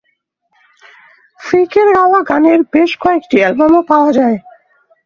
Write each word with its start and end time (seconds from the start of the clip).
ফ্রিকের 1.39 1.87
গাওয়া 1.95 2.19
গানের 2.29 2.59
বেশ 2.73 2.91
কয়েকটি 3.03 3.35
অ্যালবামও 3.41 3.81
পাওয়া 3.89 4.11
যায়। 4.17 4.37